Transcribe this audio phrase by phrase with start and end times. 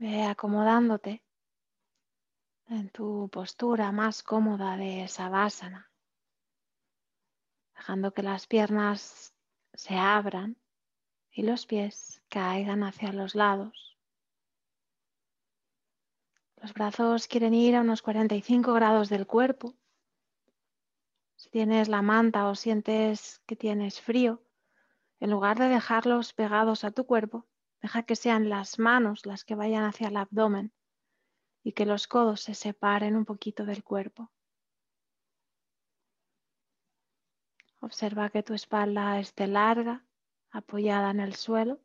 [0.00, 1.24] Ve acomodándote
[2.68, 5.90] en tu postura más cómoda de Savasana,
[7.74, 9.34] dejando que las piernas
[9.74, 10.56] se abran
[11.32, 13.98] y los pies caigan hacia los lados.
[16.58, 19.74] Los brazos quieren ir a unos 45 grados del cuerpo.
[21.34, 24.44] Si tienes la manta o sientes que tienes frío,
[25.18, 27.47] en lugar de dejarlos pegados a tu cuerpo,
[27.80, 30.72] deja que sean las manos las que vayan hacia el abdomen
[31.62, 34.30] y que los codos se separen un poquito del cuerpo.
[37.80, 40.04] Observa que tu espalda esté larga,
[40.50, 41.80] apoyada en el suelo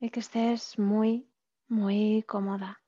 [0.00, 1.30] y que estés muy,
[1.68, 2.82] muy cómoda.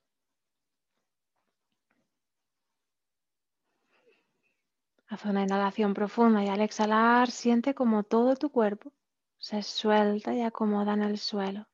[5.09, 8.93] Haz una inhalación profunda y al exhalar siente como todo tu cuerpo
[9.41, 11.67] se suelta y acomoda en el suelo,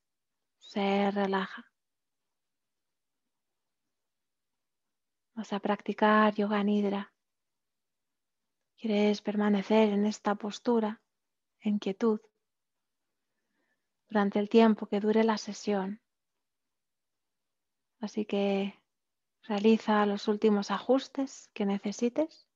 [0.59, 1.71] se relaja.
[5.35, 7.13] Vas a practicar yoga nidra.
[8.79, 11.03] Quieres permanecer en esta postura,
[11.61, 12.21] en quietud,
[14.09, 16.01] durante el tiempo que dure la sesión.
[17.99, 18.81] Así que
[19.43, 22.47] realiza los últimos ajustes que necesites.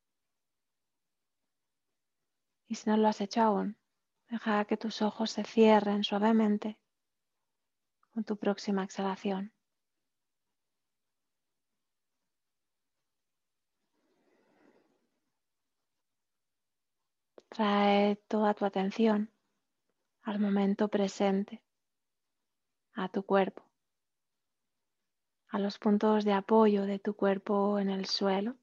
[2.68, 3.79] Y si no lo has hecho aún,
[4.30, 6.78] deja que tus ojos se cierren suavemente
[8.12, 9.52] con tu próxima exhalación.
[17.48, 19.32] Trae toda tu atención
[20.22, 21.60] al momento presente,
[22.94, 23.64] a tu cuerpo,
[25.48, 28.56] a los puntos de apoyo de tu cuerpo en el suelo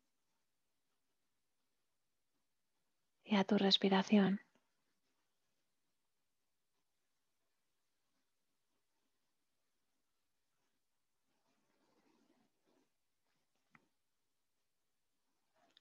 [3.26, 4.47] y a tu respiración.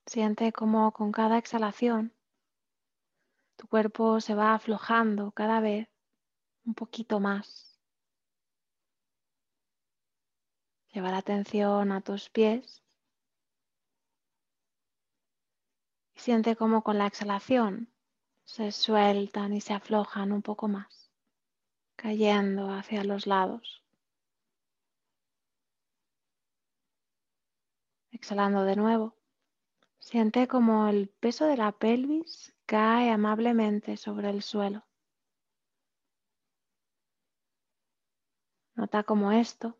[0.07, 2.17] Siente como con cada exhalación
[3.57, 5.89] tu cuerpo se va aflojando cada vez
[6.65, 7.81] un poquito más.
[10.93, 12.83] Lleva la atención a tus pies
[16.15, 17.89] y siente como con la exhalación
[18.45, 21.11] se sueltan y se aflojan un poco más,
[21.97, 23.83] cayendo hacia los lados.
[28.13, 29.16] Exhalando de nuevo,
[30.07, 34.87] siente como el peso de la pelvis cae amablemente sobre el suelo.
[38.77, 39.77] Nota cómo esto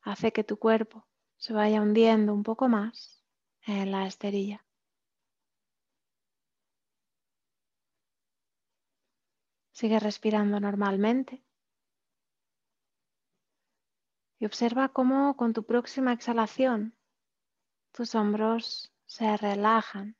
[0.00, 1.06] hace que tu cuerpo
[1.36, 3.22] se vaya hundiendo un poco más
[3.60, 4.64] en la esterilla.
[9.72, 11.44] Sigue respirando normalmente
[14.38, 16.96] y observa cómo con tu próxima exhalación
[17.92, 20.16] tus hombros se relajan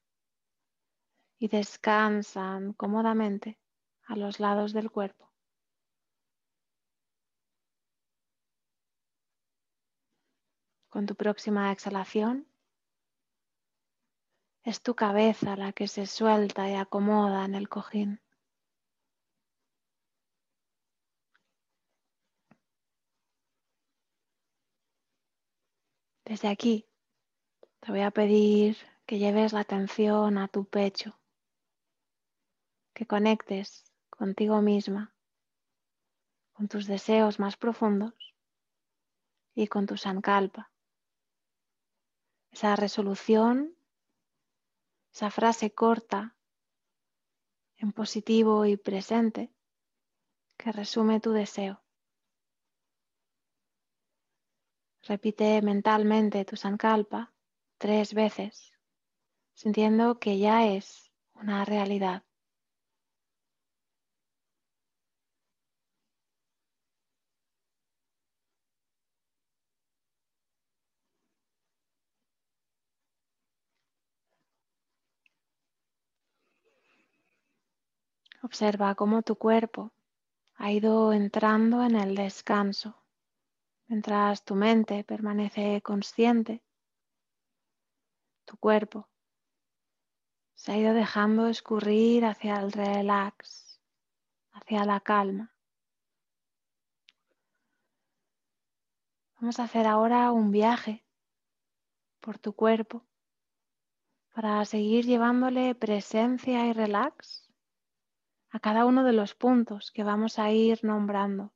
[1.39, 3.61] y descansan cómodamente
[4.07, 5.31] a los lados del cuerpo.
[10.89, 12.49] Con tu próxima exhalación,
[14.65, 18.21] es tu cabeza la que se suelta y acomoda en el cojín.
[26.25, 26.89] Desde aquí
[27.89, 28.77] te voy a pedir
[29.07, 31.19] que lleves la atención a tu pecho
[32.93, 35.15] que conectes contigo misma,
[36.53, 38.13] con tus deseos más profundos
[39.55, 40.71] y con tu sankalpa.
[42.51, 43.75] Esa resolución,
[45.11, 46.37] esa frase corta
[47.79, 49.51] en positivo y presente
[50.59, 51.83] que resume tu deseo.
[55.05, 57.33] Repite mentalmente tu sankalpa
[57.79, 58.73] tres veces,
[59.55, 62.25] sintiendo que ya es una realidad.
[78.43, 79.93] Observa cómo tu cuerpo
[80.57, 82.97] ha ido entrando en el descanso
[83.89, 86.63] mientras tu mente permanece consciente
[88.49, 89.09] tu cuerpo.
[90.55, 93.79] Se ha ido dejando escurrir hacia el relax,
[94.53, 95.55] hacia la calma.
[99.39, 101.05] Vamos a hacer ahora un viaje
[102.21, 103.07] por tu cuerpo
[104.35, 107.53] para seguir llevándole presencia y relax
[108.49, 111.53] a cada uno de los puntos que vamos a ir nombrando.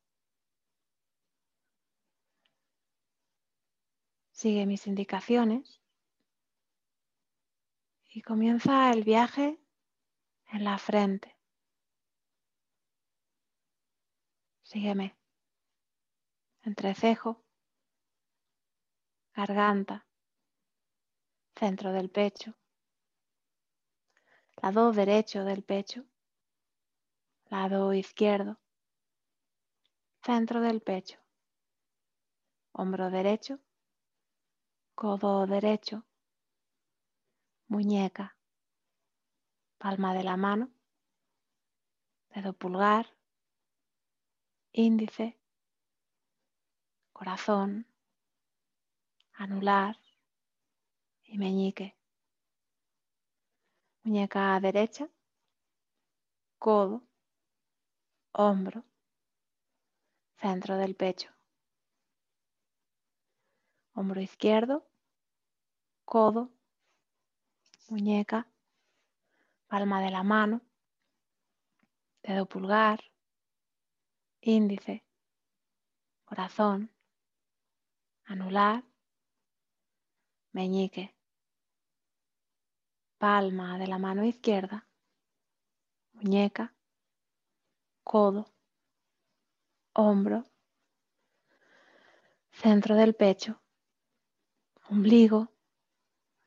[4.30, 5.81] Sigue mis indicaciones
[8.14, 9.58] y comienza el viaje
[10.50, 11.34] en la frente.
[14.62, 15.16] Sígueme.
[16.62, 17.42] Entrecejo,
[19.34, 20.06] garganta,
[21.56, 22.54] centro del pecho,
[24.62, 26.04] lado derecho del pecho,
[27.46, 28.60] lado izquierdo,
[30.22, 31.18] centro del pecho,
[32.72, 33.58] hombro derecho,
[34.94, 36.04] codo derecho,
[37.72, 38.36] muñeca,
[39.78, 40.70] palma de la mano,
[42.34, 43.06] dedo pulgar,
[44.72, 45.40] índice,
[47.14, 47.86] corazón,
[49.32, 49.96] anular
[51.24, 51.96] y meñique.
[54.02, 55.08] Muñeca derecha,
[56.58, 57.02] codo,
[58.32, 58.84] hombro,
[60.42, 61.30] centro del pecho.
[63.94, 64.86] Hombro izquierdo,
[66.04, 66.50] codo,
[67.92, 68.48] muñeca,
[69.66, 70.62] palma de la mano,
[72.22, 73.00] dedo pulgar,
[74.40, 75.04] índice,
[76.24, 76.90] corazón,
[78.24, 78.82] anular,
[80.52, 81.14] meñique,
[83.18, 84.88] palma de la mano izquierda,
[86.14, 86.74] muñeca,
[88.02, 88.46] codo,
[89.92, 90.44] hombro,
[92.52, 93.60] centro del pecho,
[94.88, 95.51] ombligo,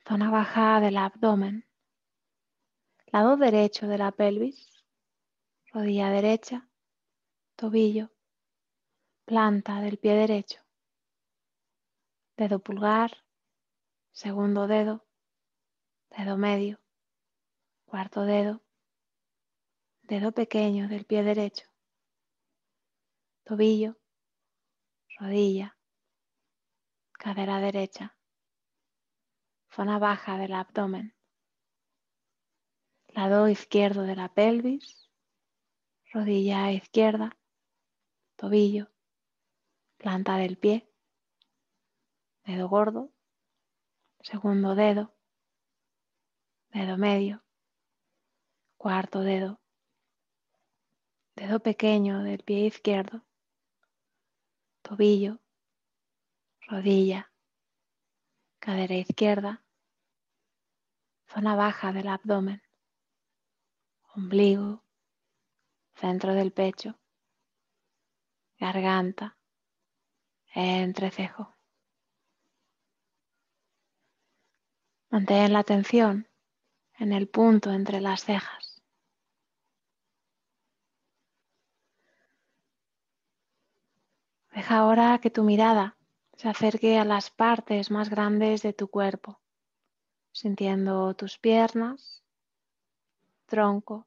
[0.07, 1.67] zona baja del abdomen,
[3.07, 4.85] lado derecho de la pelvis,
[5.73, 6.69] rodilla derecha,
[7.55, 8.11] tobillo,
[9.25, 10.61] planta del pie derecho,
[12.37, 13.25] dedo pulgar,
[14.11, 15.07] segundo dedo,
[16.15, 16.79] dedo medio,
[17.85, 18.63] cuarto dedo,
[20.03, 21.65] dedo pequeño del pie derecho,
[23.43, 23.97] tobillo,
[25.17, 25.75] rodilla,
[27.13, 28.14] cadera derecha,
[29.75, 31.13] zona baja del abdomen,
[33.07, 35.11] lado izquierdo de la pelvis,
[36.13, 37.37] rodilla izquierda,
[38.37, 38.89] tobillo,
[39.97, 40.89] planta del pie,
[42.45, 43.11] dedo gordo,
[44.21, 45.13] segundo dedo,
[46.69, 47.43] dedo medio,
[48.77, 49.59] cuarto dedo,
[51.35, 53.25] dedo pequeño del pie izquierdo,
[54.83, 55.41] tobillo,
[56.61, 57.29] rodilla,
[58.59, 59.64] cadera izquierda,
[61.35, 62.61] zona baja del abdomen,
[64.15, 64.81] ombligo,
[65.93, 66.97] centro del pecho,
[68.57, 69.37] garganta,
[70.53, 71.53] entrecejo.
[75.09, 76.29] Mantén la atención
[76.99, 78.81] en el punto entre las cejas.
[84.53, 85.97] Deja ahora que tu mirada
[86.37, 89.41] se acerque a las partes más grandes de tu cuerpo,
[90.35, 92.21] sintiendo tus piernas,
[93.45, 94.05] tronco,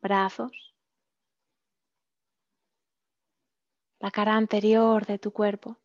[0.00, 0.74] brazos,
[3.98, 5.76] la cara anterior de tu cuerpo,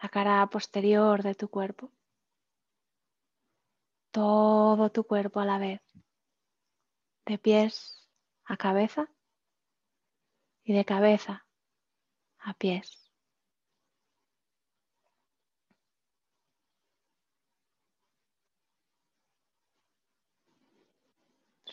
[0.00, 1.90] la cara posterior de tu cuerpo,
[4.12, 5.82] todo tu cuerpo a la vez,
[7.26, 8.08] de pies
[8.44, 9.10] a cabeza
[10.62, 11.44] y de cabeza
[12.38, 13.05] a pies.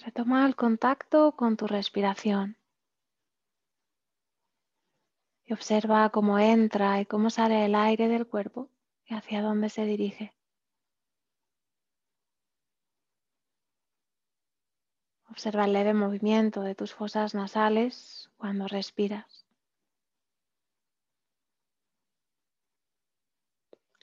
[0.06, 2.58] Retoma el contacto con tu respiración
[5.46, 8.70] y observa cómo entra y cómo sale el aire del cuerpo
[9.06, 10.34] y hacia dónde se dirige.
[15.30, 19.46] Observa el leve movimiento de tus fosas nasales cuando respiras.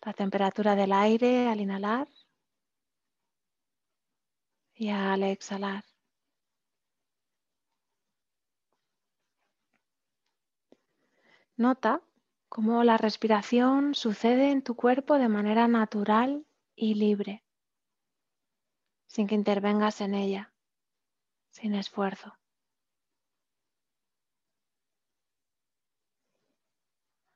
[0.02, 2.09] La temperatura del aire al inhalar
[4.75, 5.89] y al exhalar.
[11.61, 12.00] Nota
[12.49, 17.45] cómo la respiración sucede en tu cuerpo de manera natural y libre,
[19.07, 20.55] sin que intervengas en ella,
[21.50, 22.35] sin esfuerzo.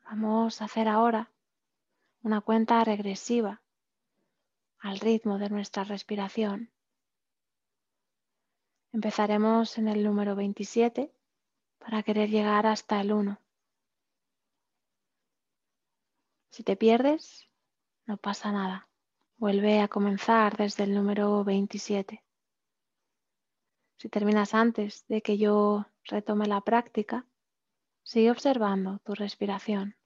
[0.07, 1.31] Vamos a hacer ahora
[2.23, 3.61] una cuenta regresiva
[4.79, 6.71] al ritmo de nuestra respiración.
[8.91, 11.13] Empezaremos en el número 27
[11.79, 13.44] para querer llegar hasta el 1.
[16.55, 17.51] Si te pierdes,
[18.07, 18.89] no pasa nada.
[19.39, 22.23] Vuelve a comenzar desde el número 27.
[23.97, 27.27] Si terminas antes de que yo retome la práctica,
[28.05, 29.97] sigue observando tu respiración.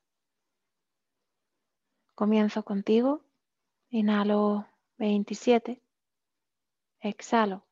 [2.14, 3.22] Comienzo contigo.
[3.90, 5.82] Inhalo 27.
[7.00, 7.66] Exhalo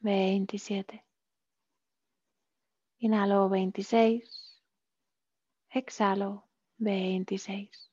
[0.00, 1.04] 27.
[3.00, 4.62] Inhalo 26.
[5.68, 6.45] Exhalo
[6.78, 7.90] 26.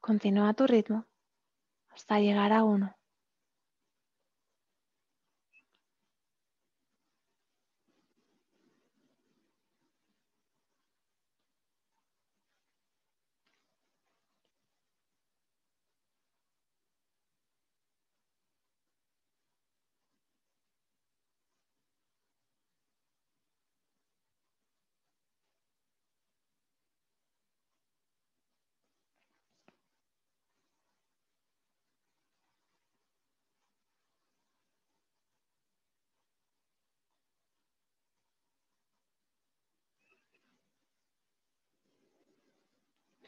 [0.00, 1.06] Continúa tu ritmo
[1.90, 2.99] hasta llegar a 1.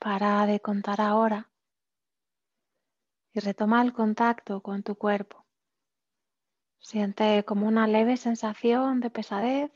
[0.03, 1.49] Para de contar ahora
[3.33, 5.47] y retoma el contacto con tu cuerpo.
[6.81, 9.71] Siente como una leve sensación de pesadez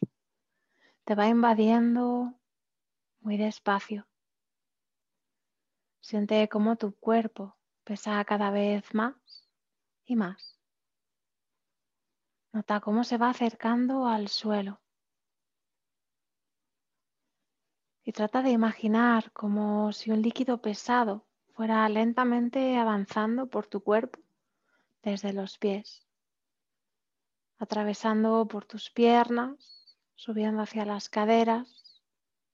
[1.05, 2.35] te va invadiendo
[3.21, 4.09] muy despacio.
[6.01, 9.15] Siente como tu cuerpo pesa cada vez más
[10.07, 10.59] y más.
[12.53, 14.81] Nota cómo se va acercando al suelo.
[18.07, 24.21] Y trata de imaginar como si un líquido pesado fuera lentamente avanzando por tu cuerpo
[25.03, 26.07] desde los pies,
[27.59, 32.01] atravesando por tus piernas, subiendo hacia las caderas,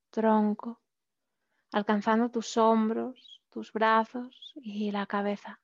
[0.09, 0.81] tronco,
[1.71, 5.61] alcanzando tus hombros, tus brazos y la cabeza.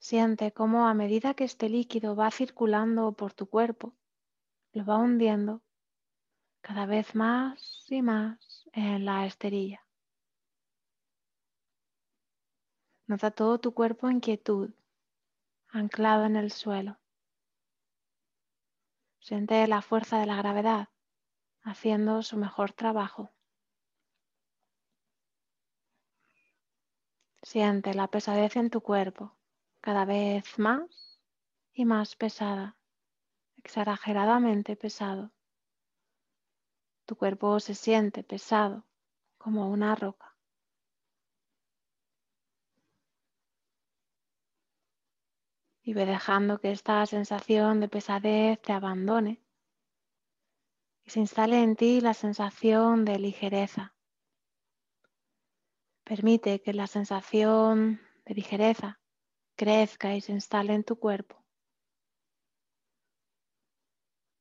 [0.00, 3.94] Siente cómo a medida que este líquido va circulando por tu cuerpo,
[4.72, 5.62] lo va hundiendo
[6.70, 8.38] cada vez más y más
[8.72, 9.84] en la esterilla.
[13.08, 14.70] Nota todo tu cuerpo en quietud,
[15.70, 16.96] anclado en el suelo.
[19.18, 20.90] Siente la fuerza de la gravedad
[21.62, 23.32] haciendo su mejor trabajo.
[27.42, 29.36] Siente la pesadez en tu cuerpo,
[29.80, 31.20] cada vez más
[31.72, 32.76] y más pesada,
[33.56, 35.32] exageradamente pesado.
[37.10, 38.84] Tu cuerpo se siente pesado
[39.36, 40.36] como una roca.
[45.82, 49.42] Y ve dejando que esta sensación de pesadez te abandone
[51.04, 53.92] y se instale en ti la sensación de ligereza.
[56.04, 59.00] Permite que la sensación de ligereza
[59.56, 61.44] crezca y se instale en tu cuerpo.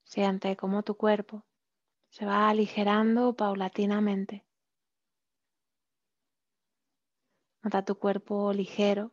[0.04, 1.49] Siente como tu cuerpo
[2.10, 4.46] se va aligerando paulatinamente.
[7.62, 9.12] Nota tu cuerpo ligero,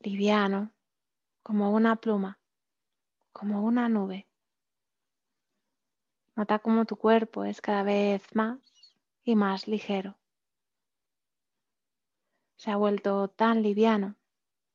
[0.00, 0.72] liviano,
[1.42, 2.40] como una pluma,
[3.32, 4.26] como una nube.
[6.34, 8.58] Nota cómo tu cuerpo es cada vez más
[9.22, 10.18] y más ligero.
[12.56, 14.16] Se ha vuelto tan liviano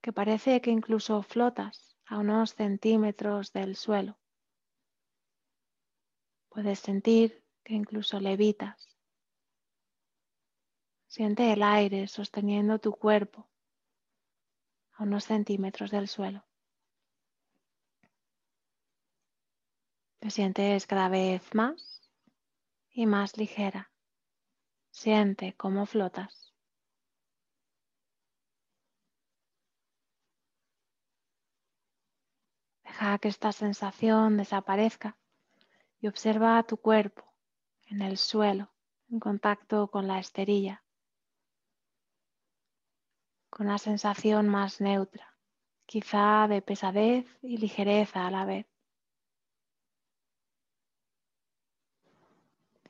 [0.01, 4.17] que parece que incluso flotas a unos centímetros del suelo.
[6.49, 8.97] Puedes sentir incluso levitas.
[11.07, 13.49] Siente el aire sosteniendo tu cuerpo
[14.93, 16.45] a unos centímetros del suelo.
[20.19, 22.01] Te sientes cada vez más
[22.91, 23.91] y más ligera.
[24.91, 26.53] Siente cómo flotas.
[32.83, 35.17] Deja que esta sensación desaparezca
[36.01, 37.28] y observa tu cuerpo
[37.89, 38.71] en el suelo,
[39.09, 40.83] en contacto con la esterilla,
[43.49, 45.35] con una sensación más neutra,
[45.85, 48.67] quizá de pesadez y ligereza a la vez.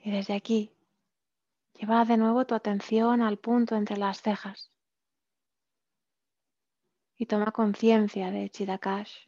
[0.01, 0.71] Y desde aquí,
[1.75, 4.71] lleva de nuevo tu atención al punto entre las cejas
[7.17, 9.27] y toma conciencia de Chidakash,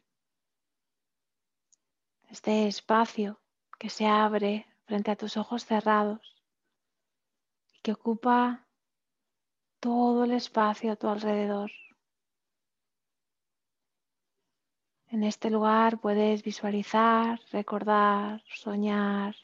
[2.28, 3.40] este espacio
[3.78, 6.20] que se abre frente a tus ojos cerrados
[7.82, 8.68] que ocupa
[9.80, 11.70] todo el espacio a tu alrededor.
[15.06, 19.34] En este lugar puedes visualizar, recordar, soñar,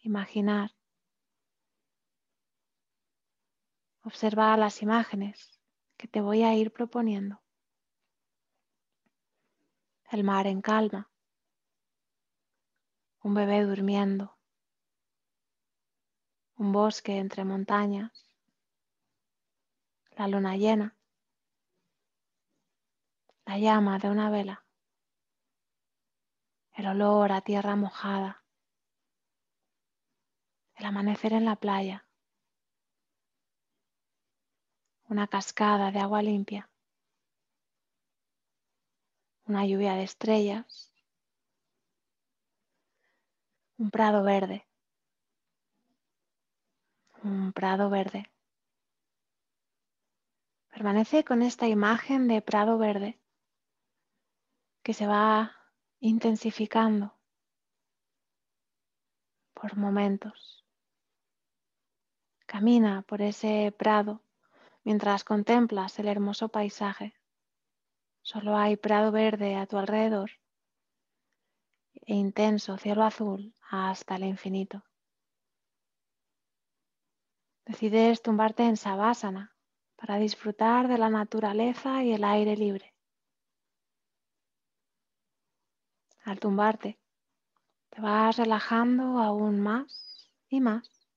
[0.00, 0.72] imaginar.
[4.02, 5.60] Observa las imágenes
[5.96, 7.40] que te voy a ir proponiendo.
[10.10, 11.08] El mar en calma.
[13.22, 14.31] Un bebé durmiendo
[16.62, 18.12] un bosque entre montañas,
[20.12, 20.96] la luna llena,
[23.46, 24.64] la llama de una vela,
[26.74, 28.44] el olor a tierra mojada,
[30.76, 32.06] el amanecer en la playa,
[35.08, 36.70] una cascada de agua limpia,
[39.46, 40.94] una lluvia de estrellas,
[43.78, 44.64] un prado verde,
[47.24, 48.30] un prado verde.
[50.70, 53.20] Permanece con esta imagen de prado verde
[54.82, 55.52] que se va
[56.00, 57.14] intensificando
[59.54, 60.66] por momentos.
[62.46, 64.22] Camina por ese prado
[64.82, 67.14] mientras contemplas el hermoso paisaje.
[68.22, 70.30] Solo hay prado verde a tu alrededor
[71.94, 74.82] e intenso cielo azul hasta el infinito.
[77.64, 79.54] Decides tumbarte en sabásana
[79.96, 82.92] para disfrutar de la naturaleza y el aire libre.
[86.24, 86.98] Al tumbarte,
[87.90, 91.08] te vas relajando aún más y más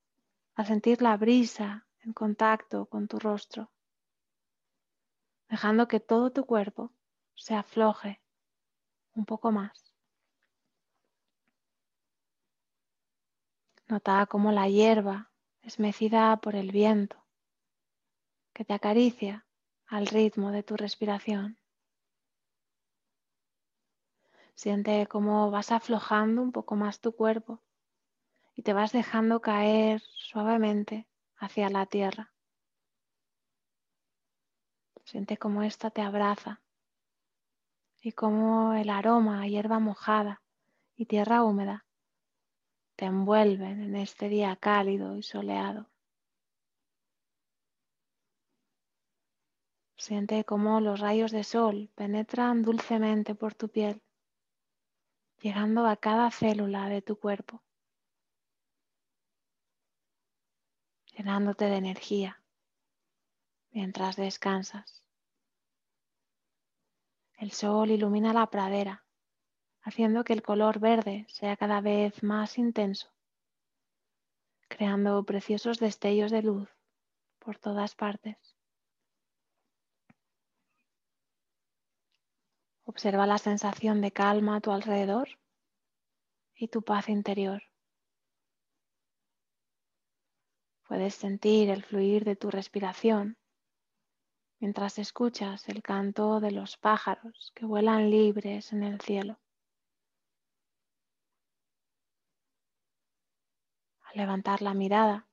[0.55, 3.71] al sentir la brisa en contacto con tu rostro,
[5.49, 6.91] dejando que todo tu cuerpo
[7.33, 8.21] se afloje
[9.15, 9.93] un poco más.
[13.87, 15.31] Nota cómo la hierba
[15.65, 17.17] es mecida por el viento
[18.53, 19.47] que te acaricia
[19.87, 21.57] al ritmo de tu respiración.
[24.53, 27.63] Siente cómo vas aflojando un poco más tu cuerpo
[28.53, 32.31] y te vas dejando caer suavemente hacia la tierra.
[35.03, 36.61] Siente cómo ésta te abraza
[38.01, 40.43] y cómo el aroma hierba mojada
[40.95, 41.84] y tierra húmeda
[42.95, 45.89] te envuelven en este día cálido y soleado.
[49.97, 54.01] Siente cómo los rayos de sol penetran dulcemente por tu piel
[55.45, 57.61] llegando a cada célula de tu cuerpo,
[61.15, 62.41] llenándote de energía
[63.69, 65.03] mientras descansas.
[67.37, 69.04] El sol ilumina la pradera,
[69.85, 73.07] haciendo que el color verde sea cada vez más intenso,
[74.67, 76.67] creando preciosos destellos de luz
[77.37, 78.35] por todas partes.
[82.85, 85.29] Observa la sensación de calma a tu alrededor
[86.55, 87.61] y tu paz interior.
[90.87, 93.37] Puedes sentir el fluir de tu respiración
[94.59, 99.37] mientras escuchas el canto de los pájaros que vuelan libres en el cielo.
[104.15, 105.27] Levantar la mirada,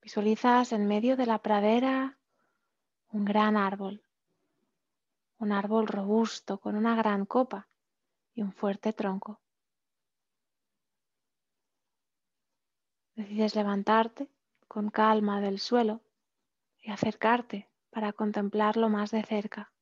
[0.00, 2.18] visualizas en medio de la pradera
[3.10, 4.02] un gran árbol
[5.42, 7.68] un árbol robusto con una gran copa
[8.32, 9.40] y un fuerte tronco.
[13.16, 14.30] Decides levantarte
[14.68, 16.00] con calma del suelo
[16.78, 19.72] y acercarte para contemplarlo más de cerca.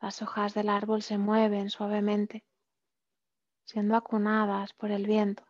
[0.00, 2.44] Las hojas del árbol se mueven suavemente,
[3.64, 5.44] siendo acunadas por el viento.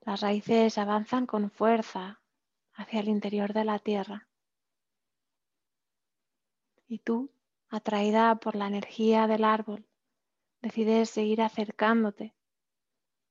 [0.00, 2.20] Las raíces avanzan con fuerza
[2.74, 4.28] hacia el interior de la tierra.
[6.86, 7.30] Y tú,
[7.68, 9.86] atraída por la energía del árbol,
[10.60, 12.34] decides seguir acercándote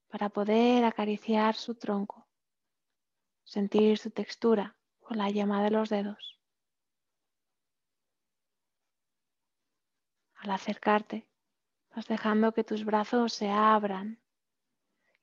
[0.08, 2.28] para poder acariciar su tronco,
[3.44, 6.40] sentir su textura con la yema de los dedos.
[10.36, 11.28] Al acercarte,
[11.96, 14.20] vas dejando que tus brazos se abran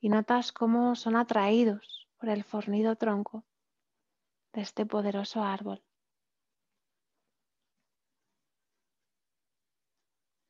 [0.00, 3.44] y notas cómo son atraídos por el fornido tronco
[4.52, 5.82] de este poderoso árbol.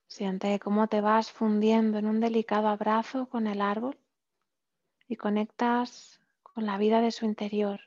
[0.09, 3.99] Siente cómo te vas fundiendo en un delicado abrazo con el árbol
[5.09, 7.81] y conectas con la vida de su interior.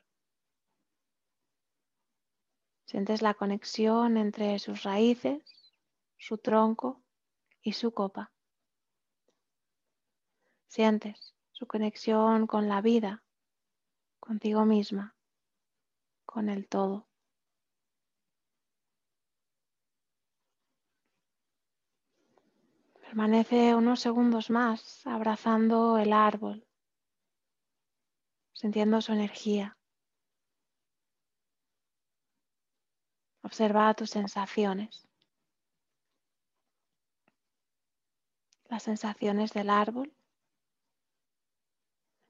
[2.86, 5.74] Sientes la conexión entre sus raíces,
[6.16, 7.03] su tronco
[7.64, 8.30] y su copa.
[10.68, 13.24] Sientes su conexión con la vida,
[14.20, 15.16] contigo misma
[16.34, 17.08] con el todo.
[23.00, 26.66] Permanece unos segundos más abrazando el árbol,
[28.52, 29.78] sintiendo su energía.
[33.42, 35.06] Observa tus sensaciones.
[38.74, 40.12] Las sensaciones del árbol.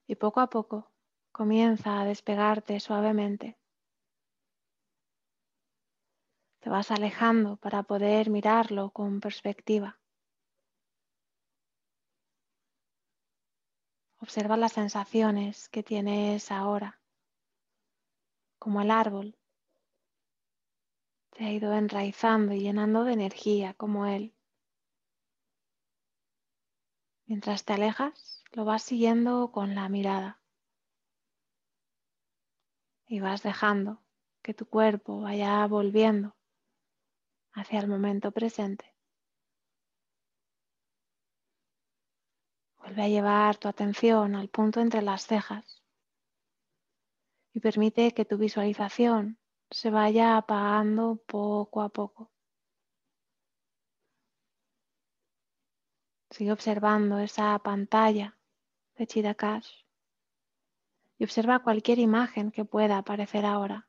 [0.07, 0.92] Y poco a poco
[1.33, 3.57] comienza a despegarte suavemente.
[6.61, 9.98] Te vas alejando para poder mirarlo con perspectiva.
[14.18, 17.00] Observa las sensaciones que tienes ahora,
[18.59, 19.35] como el árbol
[21.30, 24.35] te ha ido enraizando y llenando de energía como él.
[27.27, 30.41] Mientras te alejas, lo vas siguiendo con la mirada
[33.07, 34.03] y vas dejando
[34.43, 36.37] que tu cuerpo vaya volviendo
[37.53, 38.95] hacia el momento presente.
[42.79, 45.83] Vuelve a llevar tu atención al punto entre las cejas
[47.55, 49.39] y permite que tu visualización
[49.71, 52.34] se vaya apagando poco a poco.
[56.35, 58.37] Sigue observando esa pantalla
[58.97, 59.70] de Chidakash
[61.16, 63.87] y observa cualquier imagen que pueda aparecer ahora,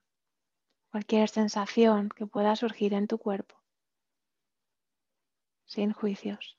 [0.92, 3.56] cualquier sensación que pueda surgir en tu cuerpo,
[5.66, 6.56] sin juicios.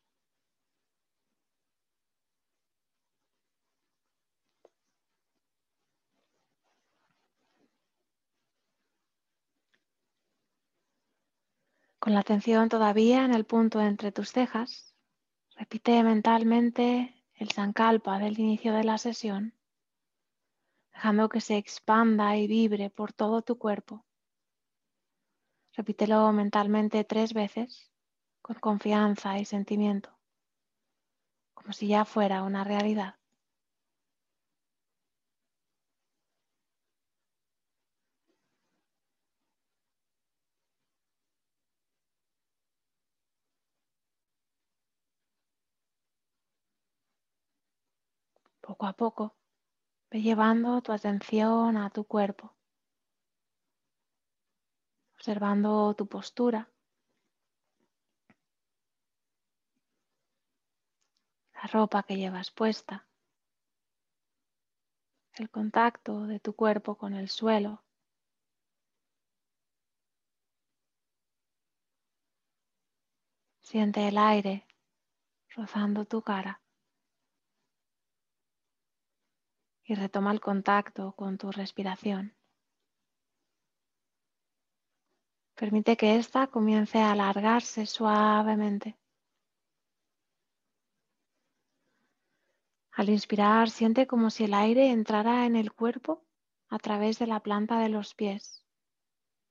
[12.01, 14.86] Con la atención todavía en el punto entre tus cejas,
[15.57, 19.55] repite mentalmente el sankalpa del inicio de la sesión,
[20.93, 24.05] dejando que se expanda y vibre por todo tu cuerpo.
[25.73, 27.91] Repítelo mentalmente tres veces
[28.43, 30.17] con confianza y sentimiento,
[31.55, 33.17] como si ya fuera una realidad.
[48.77, 49.35] Poco a poco,
[50.11, 52.55] ve llevando tu atención a tu cuerpo,
[55.15, 56.71] observando tu postura,
[61.55, 63.09] la ropa que llevas puesta,
[65.39, 67.83] el contacto de tu cuerpo con el suelo.
[73.63, 74.67] Siente el aire
[75.57, 76.61] rozando tu cara.
[79.87, 82.35] Y retoma el contacto con tu respiración.
[85.55, 88.99] Permite que ésta comience a alargarse suavemente.
[92.91, 96.27] Al inspirar, siente como si el aire entrara en el cuerpo
[96.69, 98.65] a través de la planta de los pies,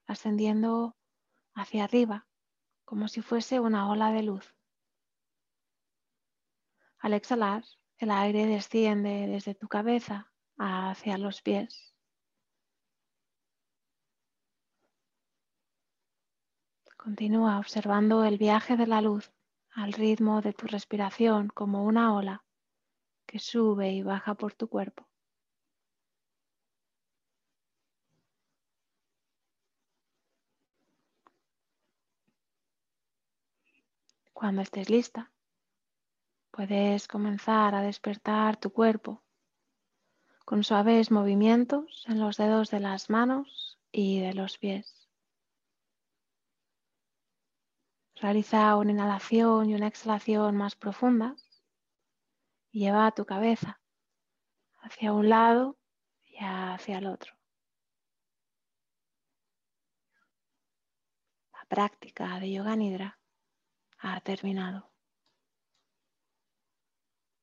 [0.06, 0.96] ascendiendo
[1.54, 2.28] hacia arriba,
[2.84, 4.56] como si fuese una ola de luz.
[7.00, 7.64] Al exhalar,
[7.98, 11.94] el aire desciende desde tu cabeza hacia los pies.
[16.98, 19.32] Continúa observando el viaje de la luz
[19.72, 22.44] al ritmo de tu respiración como una ola
[23.28, 25.08] que sube y baja por tu cuerpo.
[34.34, 35.32] Cuando estés lista,
[36.56, 39.22] Puedes comenzar a despertar tu cuerpo
[40.46, 45.10] con suaves movimientos en los dedos de las manos y de los pies.
[48.16, 51.62] Realiza una inhalación y una exhalación más profundas
[52.72, 53.82] y lleva tu cabeza
[54.80, 55.78] hacia un lado
[56.24, 57.36] y hacia el otro.
[61.52, 63.20] La práctica de Yoga Nidra
[63.98, 64.95] ha terminado.